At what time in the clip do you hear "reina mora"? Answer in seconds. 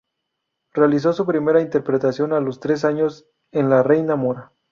3.83-4.51